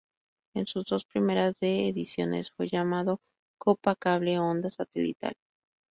En 0.55 0.65
sus 0.65 0.85
dos 0.85 1.05
primeras 1.05 1.59
de 1.59 1.87
ediciones 1.87 2.49
fue 2.49 2.67
llamado 2.67 3.21
"Copa 3.59 3.95
Cable 3.95 4.39
Onda 4.39 4.71
Satelital". 4.71 5.35